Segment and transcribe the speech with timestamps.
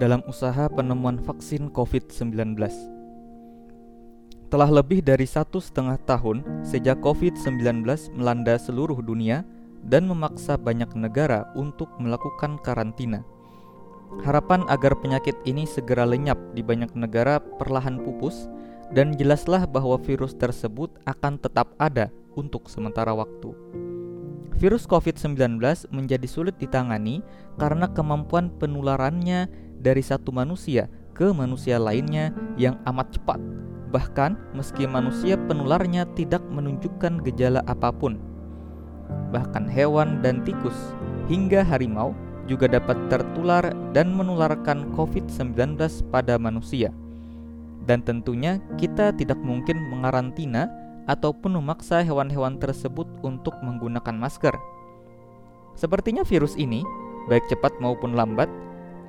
[0.00, 2.56] dalam usaha penemuan vaksin COVID-19.
[4.48, 7.84] Telah lebih dari satu setengah tahun sejak COVID-19
[8.16, 9.44] melanda seluruh dunia
[9.84, 13.20] dan memaksa banyak negara untuk melakukan karantina.
[14.24, 18.50] Harapan agar penyakit ini segera lenyap di banyak negara perlahan pupus,
[18.90, 23.54] dan jelaslah bahwa virus tersebut akan tetap ada untuk sementara waktu.
[24.58, 25.62] Virus COVID-19
[25.94, 27.22] menjadi sulit ditangani
[27.56, 32.30] karena kemampuan penularannya dari satu manusia ke manusia lainnya
[32.60, 33.40] yang amat cepat.
[33.90, 38.20] Bahkan meski manusia penularnya tidak menunjukkan gejala apa pun.
[39.34, 40.94] Bahkan hewan dan tikus
[41.26, 42.14] hingga harimau
[42.46, 45.78] juga dapat tertular dan menularkan COVID-19
[46.10, 46.94] pada manusia.
[47.86, 50.70] Dan tentunya kita tidak mungkin mengarantina
[51.10, 54.54] ataupun memaksa hewan-hewan tersebut untuk menggunakan masker.
[55.74, 56.86] Sepertinya virus ini,
[57.26, 58.46] baik cepat maupun lambat,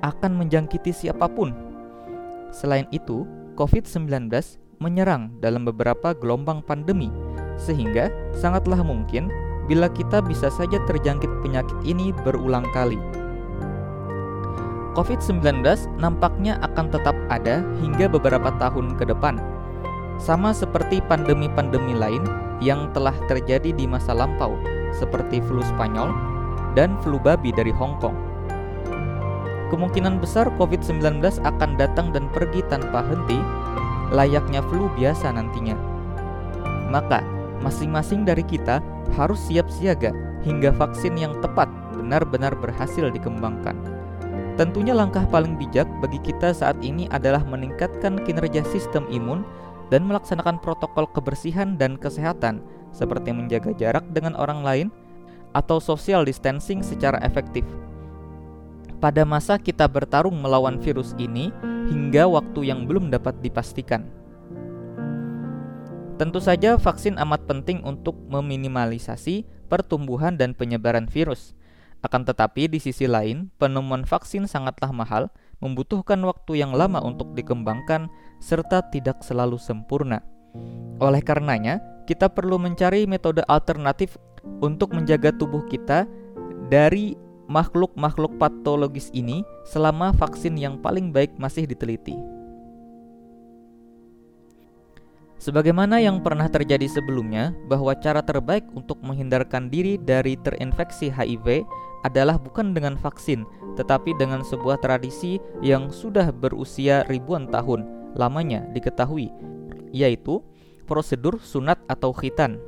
[0.02, 1.54] akan menjangkiti siapa pun.
[2.52, 3.24] Selain itu,
[3.56, 4.28] COVID-19
[4.82, 7.08] menyerang dalam beberapa gelombang pandemi,
[7.56, 9.30] sehingga sangatlah mungkin
[9.70, 12.98] bila kita bisa saja terjangkit penyakit ini berulang kali.
[14.92, 15.64] COVID-19
[15.96, 19.40] nampaknya akan tetap ada hingga beberapa tahun ke depan
[20.20, 22.22] sama seperti pandemi-pandemi lain
[22.60, 24.54] yang telah terjadi di masa lampau,
[24.94, 26.14] seperti flu Spanyol
[26.78, 28.31] dan flu babi dari Hong Kong.
[29.72, 33.40] Kemungkinan besar COVID-19 akan datang dan pergi tanpa henti,
[34.12, 35.72] layaknya flu biasa nantinya.
[36.92, 37.24] Maka,
[37.64, 38.84] masing-masing dari kita
[39.16, 40.12] harus siap siaga
[40.44, 43.72] hingga vaksin yang tepat benar-benar berhasil dikembangkan.
[44.60, 49.40] Tentunya langkah paling bijak bagi kita saat ini adalah meningkatkan kinerja sistem imun
[49.88, 52.60] dan melaksanakan protokol kebersihan dan kesehatan
[52.92, 54.88] seperti menjaga jarak dengan orang lain
[55.56, 57.64] atau social distancing secara efektif.
[59.02, 61.50] Pada masa kita bertarung melawan virus ini
[61.90, 64.06] hingga waktu yang belum dapat dipastikan.
[66.22, 71.58] Tentu saja vaksin amat penting untuk meminimalisasi pertumbuhan dan penyebaran virus.
[71.98, 78.06] Akan tetapi di sisi lain, penemuan vaksin sangatlah mahal membutuhkan waktu yang lama untuk dikembangkan
[78.38, 80.22] serta tidak selalu sempurna.
[81.02, 84.14] Oleh karenanya, kita perlu mencari metode alternatif
[84.62, 86.06] untuk menjaga tubuh kita
[86.70, 87.18] dari
[87.52, 92.16] makhluk-makhluk patologis ini selama vaksin yang paling baik masih diteliti.
[95.42, 101.66] Sebagaimana yang pernah terjadi sebelumnya, bahwa cara terbaik untuk menghindarkan diri dari terinfeksi HIV
[102.06, 103.42] adalah bukan dengan vaksin,
[103.74, 107.82] tetapi dengan sebuah tradisi yang sudah berusia ribuan tahun
[108.14, 109.34] lamanya diketahui,
[109.90, 110.38] yaitu
[110.86, 112.62] prosedur sunat atau khitan.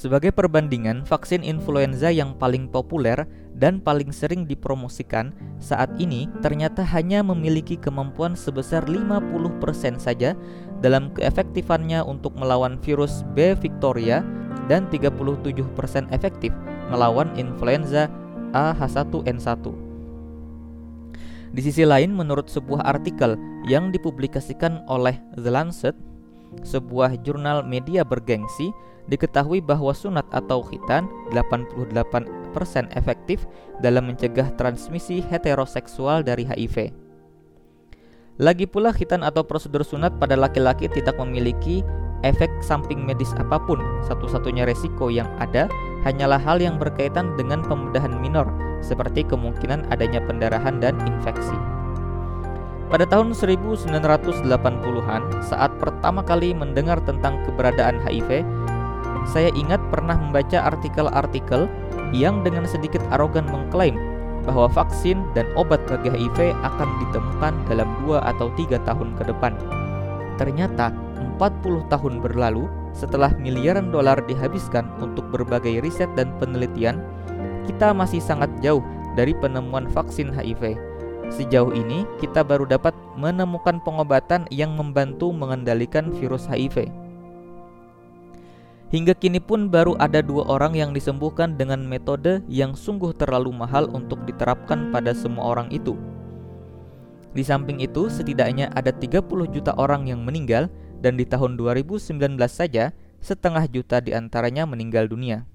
[0.00, 5.28] Sebagai perbandingan, vaksin influenza yang paling populer dan paling sering dipromosikan
[5.60, 10.32] saat ini ternyata hanya memiliki kemampuan sebesar 50% saja
[10.80, 14.24] dalam keefektifannya untuk melawan virus B Victoria
[14.72, 15.52] dan 37%
[16.16, 16.48] efektif
[16.88, 18.08] melawan influenza
[18.56, 19.68] AH1N1.
[21.52, 23.36] Di sisi lain, menurut sebuah artikel
[23.68, 25.92] yang dipublikasikan oleh The Lancet,
[26.64, 28.72] sebuah jurnal media bergengsi,
[29.10, 32.30] diketahui bahwa sunat atau khitan 88%
[32.94, 33.44] efektif
[33.82, 36.94] dalam mencegah transmisi heteroseksual dari HIV.
[38.40, 41.84] Lagi pula khitan atau prosedur sunat pada laki-laki tidak memiliki
[42.24, 43.76] efek samping medis apa pun.
[44.08, 45.68] Satu-satunya resiko yang ada
[46.08, 48.48] hanyalah hal yang berkaitan dengan pembedahan minor,
[48.80, 51.52] seperti kemungkinan adanya pendarahan dan infeksi.
[52.90, 58.42] Pada tahun 1980-an, saat pertama kali mendengar tentang keberadaan HIV,
[59.28, 61.70] saya ingat pernah membaca artikel-artikel
[62.10, 63.94] yang dengan sedikit arogan mengklaim
[64.42, 69.52] bahwa vaksin dan obat bagi HIV akan ditemukan dalam 2 atau 3 tahun ke depan.
[70.40, 70.90] Ternyata
[71.36, 72.66] 40 tahun berlalu
[72.96, 76.98] setelah miliaran dolar dihabiskan untuk berbagai riset dan penelitian,
[77.68, 78.82] kita masih sangat jauh
[79.14, 80.74] dari penemuan vaksin HIV.
[81.30, 86.90] Sejauh ini, kita baru dapat menemukan pengobatan yang membantu mengendalikan virus HIV.
[88.90, 93.86] Hingga kini pun baru ada dua orang yang disembuhkan dengan metode yang sungguh terlalu mahal
[93.94, 95.94] untuk diterapkan pada semua orang itu.
[97.30, 99.22] Di samping itu, setidaknya ada 30
[99.54, 100.66] juta orang yang meninggal
[100.98, 102.90] dan di tahun 2019 saja
[103.22, 105.46] setengah juta di antaranya meninggal dunia.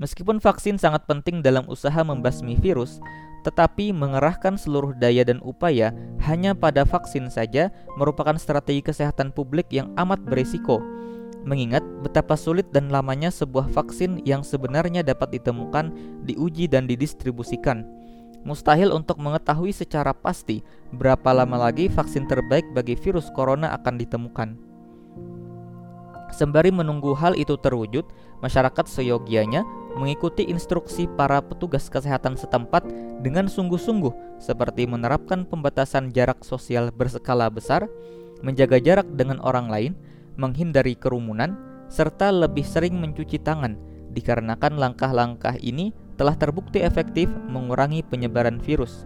[0.00, 2.96] Meskipun vaksin sangat penting dalam usaha membasmi virus,
[3.44, 5.92] tetapi mengerahkan seluruh daya dan upaya
[6.24, 7.68] hanya pada vaksin saja
[8.00, 10.80] merupakan strategi kesehatan publik yang amat beresiko
[11.44, 15.92] mengingat betapa sulit dan lamanya sebuah vaksin yang sebenarnya dapat ditemukan,
[16.24, 17.86] diuji, dan didistribusikan.
[18.40, 20.64] Mustahil untuk mengetahui secara pasti
[20.96, 24.48] berapa lama lagi vaksin terbaik bagi virus corona akan ditemukan.
[26.30, 28.06] Sembari menunggu hal itu terwujud,
[28.40, 29.66] masyarakat seyogianya
[29.98, 32.86] mengikuti instruksi para petugas kesehatan setempat
[33.20, 37.90] dengan sungguh-sungguh seperti menerapkan pembatasan jarak sosial berskala besar,
[38.40, 39.92] menjaga jarak dengan orang lain,
[40.40, 41.60] menghindari kerumunan,
[41.92, 43.76] serta lebih sering mencuci tangan
[44.16, 49.04] dikarenakan langkah-langkah ini telah terbukti efektif mengurangi penyebaran virus.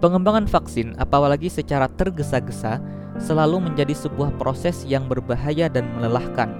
[0.00, 2.80] Pengembangan vaksin, apalagi secara tergesa-gesa,
[3.16, 6.52] selalu menjadi sebuah proses yang berbahaya dan melelahkan.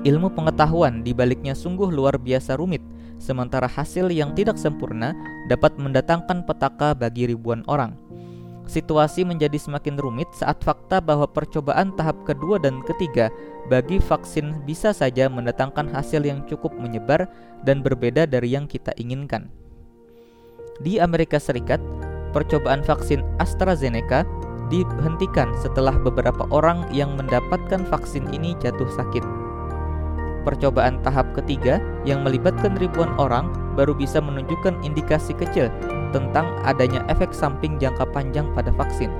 [0.00, 2.80] Ilmu pengetahuan di baliknya sungguh luar biasa rumit,
[3.20, 5.12] sementara hasil yang tidak sempurna
[5.52, 7.94] dapat mendatangkan petaka bagi ribuan orang.
[8.68, 13.32] Situasi menjadi semakin rumit saat fakta bahwa percobaan tahap kedua dan ketiga
[13.66, 17.26] bagi vaksin bisa saja mendatangkan hasil yang cukup menyebar
[17.66, 19.50] dan berbeda dari yang kita inginkan.
[20.80, 21.82] Di Amerika Serikat,
[22.30, 24.24] percobaan vaksin AstraZeneca
[24.70, 29.39] dihentikan setelah beberapa orang yang mendapatkan vaksin ini jatuh sakit.
[30.40, 35.68] Percobaan tahap ketiga yang melibatkan ribuan orang baru bisa menunjukkan indikasi kecil
[36.16, 39.12] tentang adanya efek samping jangka panjang pada vaksin.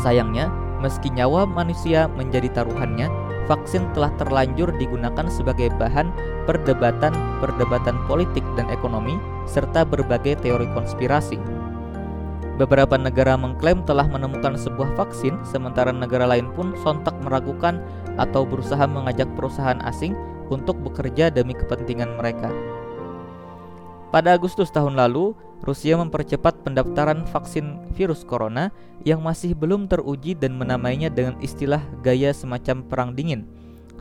[0.00, 0.48] Sayangnya,
[0.80, 3.12] meski nyawa manusia menjadi taruhannya,
[3.44, 6.08] vaksin telah terlanjur digunakan sebagai bahan
[6.48, 11.36] perdebatan-perdebatan politik dan ekonomi serta berbagai teori konspirasi.
[12.60, 17.80] Beberapa negara mengklaim telah menemukan sebuah vaksin, sementara negara lain pun sontak meragukan
[18.20, 20.12] atau berusaha mengajak perusahaan asing
[20.52, 22.52] untuk bekerja demi kepentingan mereka.
[24.12, 25.32] Pada Agustus tahun lalu,
[25.64, 28.68] Rusia mempercepat pendaftaran vaksin virus corona
[29.08, 33.48] yang masih belum teruji dan menamainya dengan istilah gaya semacam perang dingin,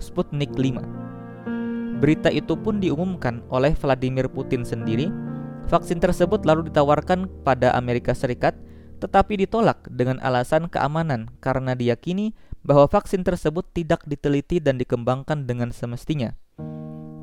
[0.03, 2.03] Sputnik 5.
[2.03, 5.28] Berita itu pun diumumkan oleh Vladimir Putin sendiri.
[5.69, 8.57] Vaksin tersebut lalu ditawarkan pada Amerika Serikat,
[8.97, 12.33] tetapi ditolak dengan alasan keamanan karena diyakini
[12.65, 16.33] bahwa vaksin tersebut tidak diteliti dan dikembangkan dengan semestinya.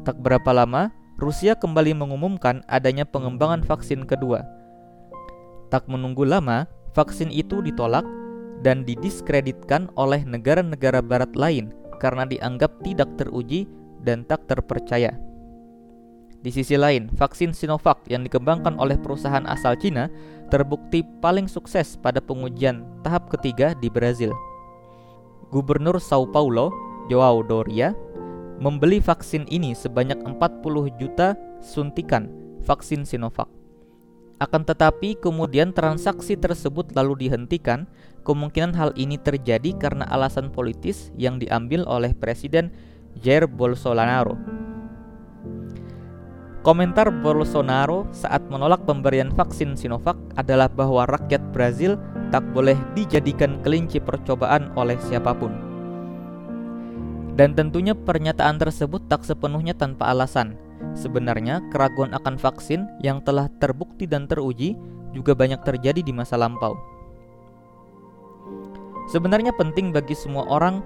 [0.06, 4.46] Tak berapa lama, Rusia kembali mengumumkan adanya pengembangan vaksin kedua.
[5.74, 8.06] Tak menunggu lama, vaksin itu ditolak
[8.62, 13.66] dan didiskreditkan oleh negara-negara barat lain karena dianggap tidak teruji
[14.06, 15.18] dan tak terpercaya.
[16.46, 20.06] Di sisi lain, vaksin Sinovac yang dikembangkan oleh perusahaan asal Cina
[20.46, 24.30] terbukti paling sukses pada pengujian tahap ketiga di Brazil.
[25.50, 26.70] Gubernur Sao Paulo,
[27.10, 27.98] Joao Doria,
[28.62, 32.30] membeli vaksin ini sebanyak 40 juta suntikan
[32.62, 33.50] vaksin Sinovac.
[34.38, 37.90] Akan tetapi kemudian transaksi tersebut lalu dihentikan,
[38.22, 42.70] kemungkinan hal ini terjadi karena alasan politis yang diambil oleh Presiden
[43.18, 44.65] Jair Bolsonaro.
[46.66, 51.94] Komentar Bolsonaro saat menolak pemberian vaksin Sinovac adalah bahwa rakyat Brazil
[52.34, 55.54] tak boleh dijadikan kelinci percobaan oleh siapa pun.
[57.38, 60.58] Dan tentunya pernyataan tersebut tak sepenuhnya tanpa alasan.
[60.98, 64.74] Sebenarnya, keraguan akan vaksin yang telah terbukti dan teruji
[65.14, 66.74] juga banyak terjadi di masa lampau.
[69.14, 70.82] Sebenarnya penting bagi semua orang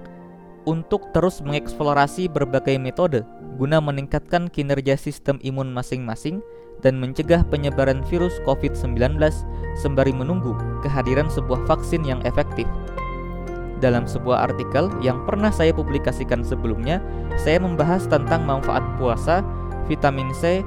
[0.65, 3.25] untuk terus mengeksplorasi berbagai metode
[3.61, 6.41] guna meningkatkan kinerja sistem imun masing-masing
[6.81, 9.21] dan mencegah penyebaran virus COVID-19
[9.77, 12.65] sembari menunggu kehadiran sebuah vaksin yang efektif.
[13.81, 17.01] Dalam sebuah artikel yang pernah saya publikasikan sebelumnya,
[17.37, 19.41] saya membahas tentang manfaat puasa,
[19.89, 20.61] vitamin C,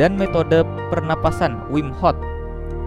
[0.00, 2.16] dan metode pernapasan Wim Hof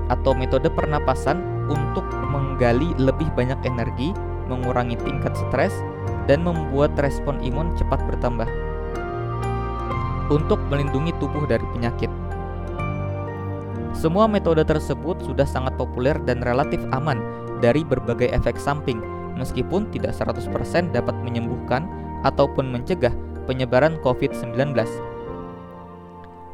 [0.10, 4.12] atau metode pernapasan untuk menggali lebih banyak energi,
[4.50, 5.72] mengurangi tingkat stres,
[6.30, 8.48] dan membuat respon imun cepat bertambah
[10.32, 12.08] untuk melindungi tubuh dari penyakit.
[13.92, 17.20] Semua metode tersebut sudah sangat populer dan relatif aman
[17.60, 19.04] dari berbagai efek samping,
[19.36, 21.86] meskipun tidak 100% dapat menyembuhkan
[22.24, 23.12] ataupun mencegah
[23.46, 24.74] penyebaran COVID-19.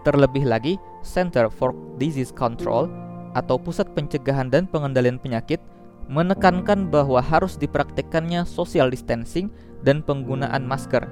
[0.02, 0.74] Terlebih lagi,
[1.06, 2.90] Center for Disease Control
[3.38, 5.62] atau Pusat Pencegahan dan Pengendalian Penyakit
[6.08, 9.52] menekankan bahwa harus dipraktikkannya social distancing
[9.84, 11.04] dan penggunaan masker.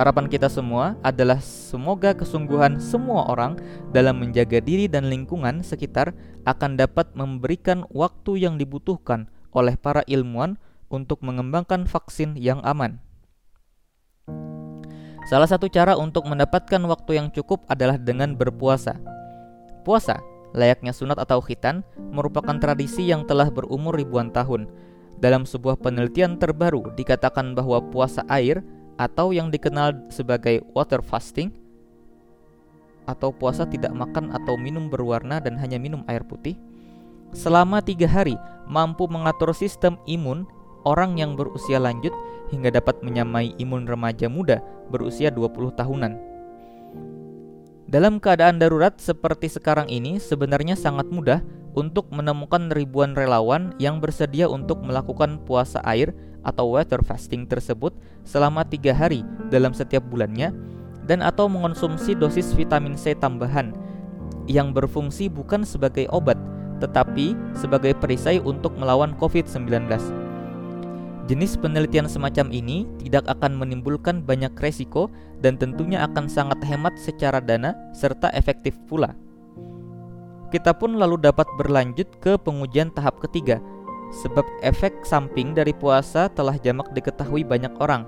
[0.00, 3.60] Harapan kita semua adalah semoga kesungguhan semua orang
[3.92, 6.16] dalam menjaga diri dan lingkungan sekitar
[6.48, 10.56] akan dapat memberikan waktu yang dibutuhkan oleh para ilmuwan
[10.88, 12.96] untuk mengembangkan vaksin yang aman.
[15.28, 18.98] Salah satu cara untuk mendapatkan waktu yang cukup adalah dengan berpuasa.
[19.86, 20.18] Puasa,
[20.56, 24.70] layaknya sunat atau khitan, merupakan tradisi yang telah berumur ribuan tahun.
[25.20, 28.64] Dalam sebuah penelitian terbaru dikatakan bahwa puasa air
[28.96, 31.52] atau yang dikenal sebagai water fasting
[33.08, 36.54] atau puasa tidak makan atau minum berwarna dan hanya minum air putih
[37.32, 40.46] selama tiga hari mampu mengatur sistem imun
[40.86, 42.12] orang yang berusia lanjut
[42.50, 44.58] hingga dapat menyamai imun remaja muda
[44.90, 46.12] berusia 20 tahunan.
[47.90, 51.42] Dalam keadaan darurat seperti sekarang ini sebenarnya sangat mudah
[51.74, 56.14] untuk menemukan ribuan relawan yang bersedia untuk melakukan puasa air
[56.46, 57.90] atau water fasting tersebut
[58.22, 60.54] selama tiga hari dalam setiap bulannya
[61.02, 63.74] dan atau mengonsumsi dosis vitamin C tambahan
[64.46, 66.38] yang berfungsi bukan sebagai obat
[66.78, 69.90] tetapi sebagai perisai untuk melawan COVID-19.
[71.26, 77.40] Jenis penelitian semacam ini tidak akan menimbulkan banyak resiko dan tentunya akan sangat hemat secara
[77.40, 79.16] dana serta efektif pula.
[80.50, 83.62] Kita pun lalu dapat berlanjut ke pengujian tahap ketiga,
[84.22, 88.04] sebab efek samping dari puasa telah jamak diketahui banyak orang.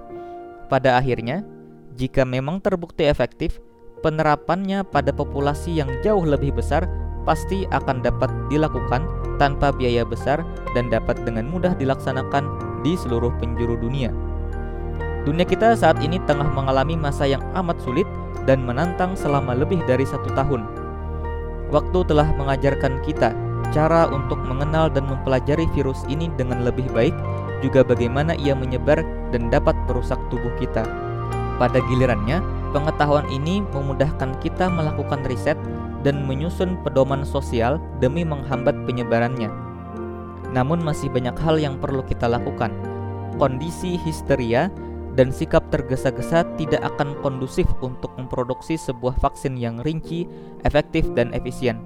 [0.67, 1.47] Pada akhirnya,
[1.95, 3.63] jika memang terbukti efektif,
[4.03, 6.89] penerapannya pada populasi yang jauh lebih besar
[7.23, 9.07] pasti akan dapat dilakukan
[9.39, 10.43] tanpa biaya besar
[10.75, 12.51] dan dapat dengan mudah dilaksanakan
[12.83, 14.11] di seluruh penjuru dunia.
[15.23, 18.09] Dunia kita saat ini tengah mengalami masa yang amat sulit
[18.43, 20.83] dan menantang selama lebih dari satu tahun
[21.73, 23.33] Waktu telah mengajarkan kita
[23.73, 27.17] cara untuk mengenal dan mempelajari virus ini dengan lebih baik,
[27.65, 29.01] juga bagaimana ia menyebar
[29.33, 30.85] dan dapat merusak tubuh kita.
[31.57, 32.45] Pada gilirannya,
[32.77, 35.57] pengetahuan ini memudahkan kita melakukan riset
[36.05, 39.49] dan menyusun pedoman sosial demi menghambat penyebarannya.
[40.53, 42.69] Namun masih banyak hal yang perlu kita lakukan.
[43.41, 44.69] Kondisi histeria
[45.13, 50.25] dan sikap tergesa-gesa tidak akan kondusif untuk memproduksi sebuah vaksin yang rinci,
[50.65, 51.77] efektif, dan efisien.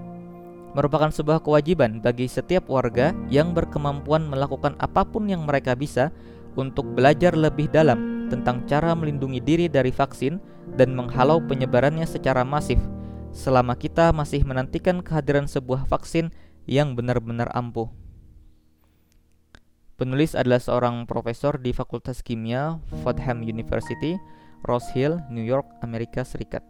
[0.77, 6.13] Merupakan sebuah kewajiban bagi setiap warga yang berkemampuan melakukan apa pun yang mereka bisa
[6.55, 10.37] untuk belajar lebih dalam tentang cara melindungi diri dari vaksin
[10.77, 12.79] dan menghalau penyebarannya secara masif
[13.37, 16.33] selama kita masih menantikan kehadiran sebuah vaksin
[16.65, 17.93] yang benar-benar ampuh.
[19.97, 24.21] Penulis adalah seorang profesor di Fakultas Kimia Fordham University,
[24.69, 26.61] Rose Hill, New York, Amerika Serikat.